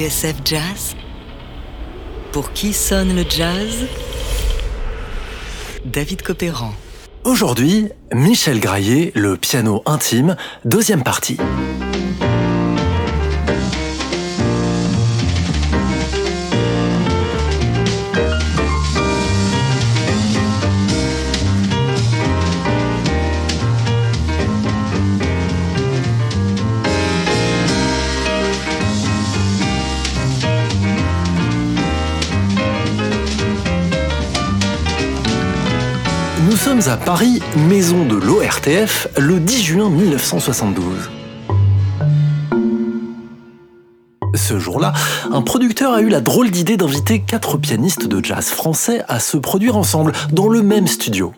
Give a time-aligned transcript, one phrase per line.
[0.00, 0.96] TSF Jazz
[2.32, 3.84] Pour qui sonne le jazz?
[5.84, 6.72] David Copéran.
[7.24, 11.36] Aujourd'hui, Michel Graillet, le piano intime, deuxième partie.
[36.60, 41.10] Sommes à Paris, maison de l'ORTF, le 10 juin 1972.
[44.34, 44.92] Ce jour-là,
[45.32, 49.38] un producteur a eu la drôle d'idée d'inviter quatre pianistes de jazz français à se
[49.38, 51.32] produire ensemble dans le même studio.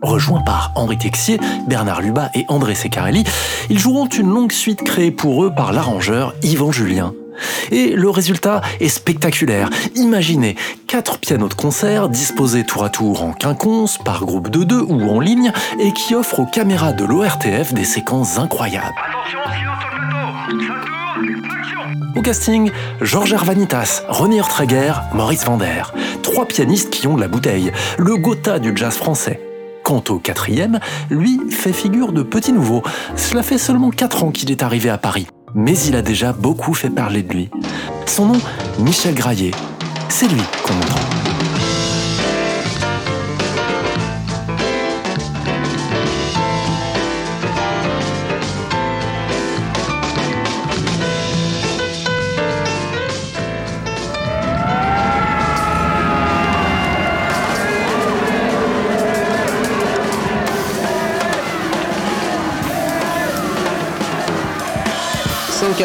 [0.00, 3.24] Rejoints par Henri Texier, Bernard Lubat et André Secarelli,
[3.68, 7.12] ils joueront une longue suite créée pour eux par l'arrangeur Yvan Julien.
[7.70, 9.70] Et le résultat est spectaculaire.
[9.94, 10.56] Imaginez
[10.86, 15.08] quatre pianos de concert disposés tour à tour en quinconce, par groupe de deux ou
[15.10, 18.94] en ligne, et qui offrent aux caméras de l'ORTF des séquences incroyables.
[19.08, 19.38] Attention,
[20.48, 21.56] sur le plateau.
[22.16, 22.70] Au casting,
[23.02, 25.82] Georges Hervanitas, René Urtreger, Maurice Vander.
[26.22, 27.72] Trois pianistes qui ont de la bouteille.
[27.98, 29.40] Le Gotha du jazz français.
[29.84, 32.82] Quant au quatrième, lui fait figure de petit nouveau.
[33.16, 35.26] Cela fait seulement quatre ans qu'il est arrivé à Paris.
[35.54, 37.50] Mais il a déjà beaucoup fait parler de lui.
[38.06, 38.40] Son nom,
[38.78, 39.52] Michel Graillet.
[40.08, 41.25] C'est lui qu'on entend.«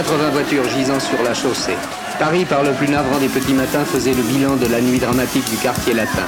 [0.03, 1.77] 180 voitures gisant sur la chaussée.
[2.17, 5.47] Paris, par le plus navrant des petits matins, faisait le bilan de la nuit dramatique
[5.47, 6.25] du quartier latin.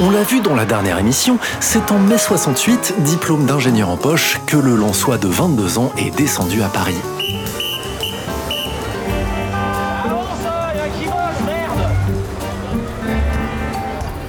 [0.00, 4.40] On l'a vu dans la dernière émission, c'est en mai 68, diplôme d'ingénieur en poche,
[4.46, 6.98] que le Lançois de 22 ans est descendu à Paris.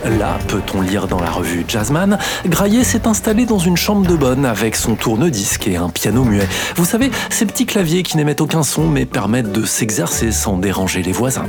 [0.05, 4.45] Là, peut-on lire dans la revue Jazzman, Graillet s'est installé dans une chambre de bonne
[4.45, 6.47] avec son tourne-disque et un piano muet.
[6.75, 11.03] Vous savez, ces petits claviers qui n'émettent aucun son mais permettent de s'exercer sans déranger
[11.03, 11.45] les voisins.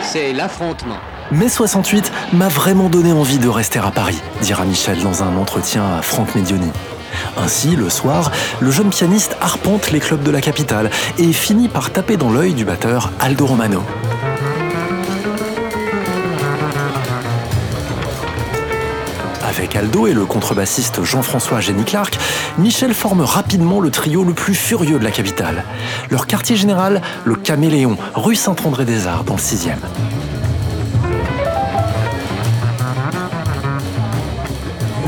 [0.00, 0.96] C'est l'affrontement.
[1.30, 5.84] Mai 68 m'a vraiment donné envie de rester à Paris, dira Michel dans un entretien
[5.98, 6.70] à Franck Medioni.
[7.36, 8.30] Ainsi, le soir,
[8.60, 12.54] le jeune pianiste arpente les clubs de la capitale et finit par taper dans l'œil
[12.54, 13.82] du batteur Aldo Romano.
[19.56, 22.18] Avec Aldo et le contrebassiste Jean-François Jenny Clark,
[22.58, 25.64] Michel forme rapidement le trio le plus furieux de la capitale.
[26.10, 29.76] Leur quartier général, le Caméléon, rue Saint-André-des-Arts, dans le 6e.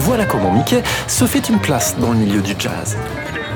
[0.06, 2.96] Voilà comment Mickey se fait une place dans le milieu du jazz.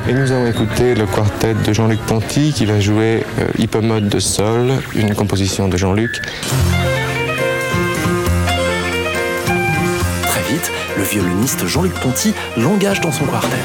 [0.08, 4.18] Et nous avons écouté le quartet de Jean-Luc Ponty qui va jouer euh, Hippomode de
[4.18, 6.10] Sol, une composition de Jean-Luc.
[10.24, 13.56] Très vite, le violoniste Jean-Luc Ponty l'engage dans son quartet.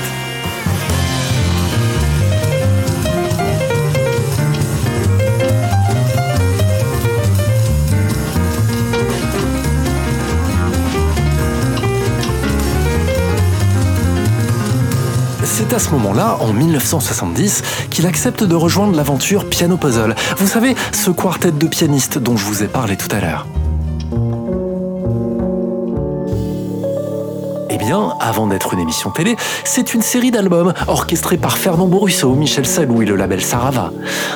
[15.46, 17.62] C'est à ce moment-là, en 1970,
[17.92, 20.16] qu'il accepte de rejoindre l'aventure Piano Puzzle.
[20.38, 23.46] Vous savez, ce quartet de pianistes dont je vous ai parlé tout à l'heure.
[28.20, 33.04] Avant d'être une émission télé, c'est une série d'albums orchestrés par Fernand Borusso, Michel Salou
[33.04, 33.92] et le label Sarava.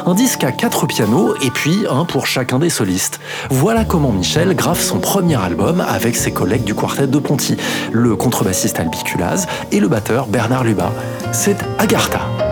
[0.06, 3.20] Un disque à quatre pianos et puis un pour chacun des solistes.
[3.50, 7.58] Voilà comment Michel grave son premier album avec ses collègues du quartet de Ponty,
[7.92, 10.92] le contrebassiste Albiculaz et le batteur Bernard Lubat.
[11.32, 12.49] C'est Agartha.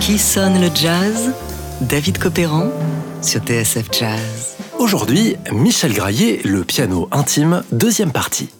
[0.00, 1.32] Qui sonne le jazz
[1.80, 2.70] David Copéran
[3.20, 4.56] sur TSF Jazz.
[4.78, 8.50] Aujourd'hui, Michel Graillet, le piano intime, deuxième partie.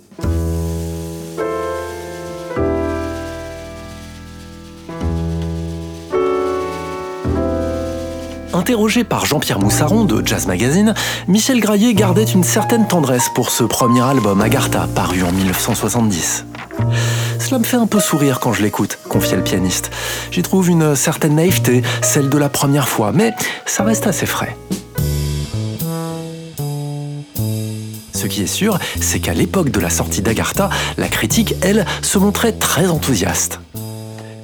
[8.52, 10.94] Interrogé par Jean-Pierre Moussaron de Jazz Magazine,
[11.28, 16.44] Michel Graillet gardait une certaine tendresse pour ce premier album Agartha, paru en 1970.
[17.52, 19.90] Cela me fait un peu sourire quand je l'écoute, confiait le pianiste.
[20.30, 23.34] J'y trouve une certaine naïveté, celle de la première fois, mais
[23.66, 24.56] ça reste assez frais.
[28.14, 32.16] Ce qui est sûr, c'est qu'à l'époque de la sortie d'Agartha, la critique, elle, se
[32.16, 33.60] montrait très enthousiaste.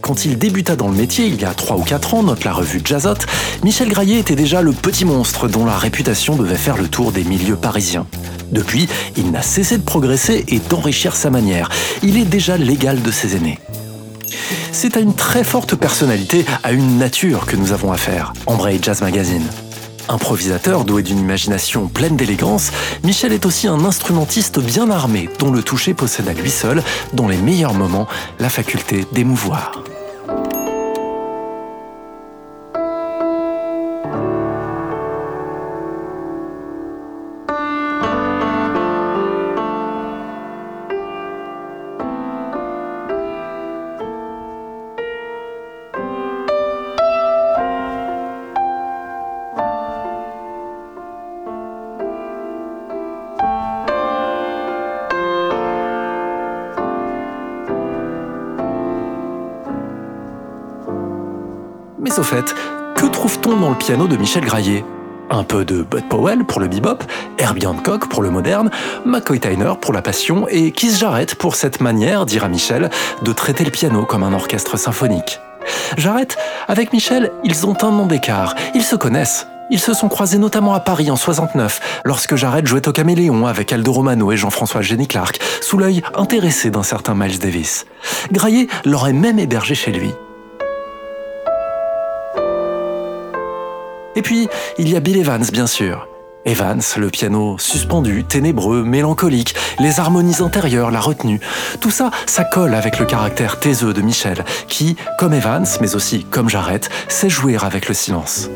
[0.08, 2.54] Quand il débuta dans le métier il y a 3 ou 4 ans, note la
[2.54, 3.18] revue Jazzot,
[3.62, 7.24] Michel Graillet était déjà le petit monstre dont la réputation devait faire le tour des
[7.24, 8.06] milieux parisiens.
[8.50, 8.88] Depuis,
[9.18, 11.68] il n'a cessé de progresser et d'enrichir sa manière.
[12.02, 13.58] Il est déjà l'égal de ses aînés.
[14.72, 19.02] C'est à une très forte personnalité, à une nature que nous avons affaire, embraye Jazz
[19.02, 19.44] Magazine.
[20.08, 22.70] Improvisateur doué d'une imagination pleine d'élégance,
[23.04, 26.82] Michel est aussi un instrumentiste bien armé dont le toucher possède à lui seul,
[27.12, 28.08] dans les meilleurs moments,
[28.40, 29.82] la faculté d'émouvoir.
[62.18, 62.54] Au fait,
[62.96, 64.84] que trouve-t-on dans le piano de Michel Graillet?
[65.30, 67.04] Un peu de Bud Powell pour le bebop,
[67.38, 68.70] Herbie Hancock pour le moderne,
[69.04, 72.90] McCoy Tyner pour la passion et Keith Jarrett pour cette manière, dira Michel,
[73.22, 75.38] de traiter le piano comme un orchestre symphonique.
[75.96, 79.46] Jarrett, avec Michel, ils ont un nom d'écart, ils se connaissent.
[79.70, 83.72] Ils se sont croisés notamment à Paris en 69, lorsque Jarrett jouait au Caméléon avec
[83.72, 87.86] Aldo Romano et Jean-François Jenny Clark, sous l'œil intéressé d'un certain Miles Davis.
[88.32, 90.10] Graillet l'aurait même hébergé chez lui.
[94.18, 94.48] Et puis,
[94.78, 96.08] il y a Bill Evans, bien sûr.
[96.44, 101.38] Evans, le piano suspendu, ténébreux, mélancolique, les harmonies intérieures, la retenue.
[101.80, 106.24] Tout ça, ça colle avec le caractère taiseux de Michel, qui, comme Evans, mais aussi
[106.24, 108.50] comme Jarrett, sait jouer avec le silence.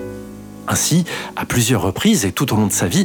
[0.67, 1.05] Ainsi,
[1.37, 3.05] à plusieurs reprises et tout au long de sa vie,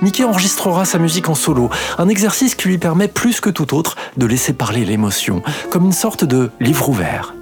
[0.00, 3.96] Mickey enregistrera sa musique en solo, un exercice qui lui permet plus que tout autre
[4.16, 7.34] de laisser parler l'émotion, comme une sorte de livre ouvert.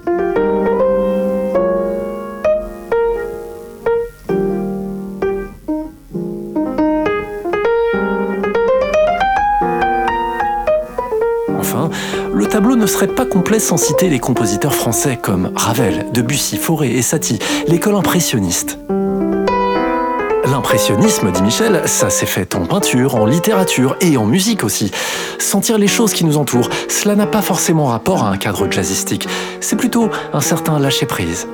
[12.57, 17.03] Tableau ne serait pas complet sans citer les compositeurs français comme Ravel, Debussy, Fauré et
[17.03, 17.37] Satie,
[17.67, 18.79] l'école impressionniste.
[20.43, 24.89] L'impressionnisme, dit Michel, ça s'est fait en peinture, en littérature et en musique aussi.
[25.37, 29.29] Sentir les choses qui nous entourent, cela n'a pas forcément rapport à un cadre jazzistique,
[29.61, 31.47] c'est plutôt un certain lâcher-prise.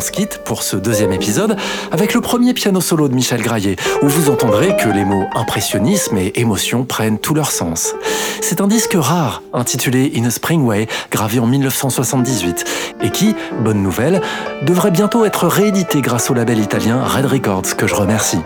[0.00, 1.56] On pour ce deuxième épisode
[1.92, 6.16] avec le premier piano solo de Michel Graillet, où vous entendrez que les mots impressionnisme
[6.16, 7.94] et émotion prennent tout leur sens.
[8.40, 12.64] C'est un disque rare, intitulé In a Spring Way, gravé en 1978,
[13.02, 14.22] et qui, bonne nouvelle,
[14.62, 18.40] devrait bientôt être réédité grâce au label italien Red Records, que je remercie.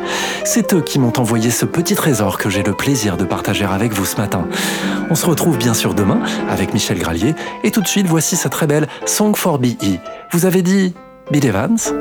[0.44, 3.92] C'est eux qui m'ont envoyé ce petit trésor que j'ai le plaisir de partager avec
[3.92, 4.48] vous ce matin.
[5.08, 6.20] On se retrouve bien sûr demain
[6.50, 10.00] avec Michel Graillet, et tout de suite voici sa très belle Song for BE.
[10.32, 10.94] Vous avez dit
[11.30, 11.92] Bill Evans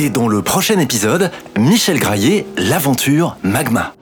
[0.00, 3.92] Et dans le prochain épisode, Michel Graillet, l'aventure Magma.